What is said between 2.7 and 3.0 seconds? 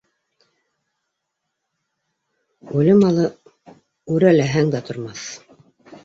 Үле